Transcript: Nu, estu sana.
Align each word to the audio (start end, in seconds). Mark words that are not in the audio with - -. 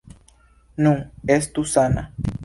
Nu, 0.85 0.93
estu 1.35 1.65
sana. 1.73 2.07